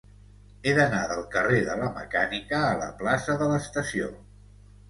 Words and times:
He 0.69 0.71
d'anar 0.77 1.01
del 1.11 1.21
carrer 1.35 1.59
de 1.67 1.75
la 1.81 1.89
Mecànica 1.99 2.65
a 2.71 2.75
la 2.81 2.91
plaça 3.03 3.37
de 3.43 3.51
l'Estació. 3.53 4.13